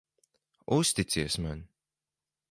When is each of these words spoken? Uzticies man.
Uzticies 0.67 1.37
man. 1.37 1.67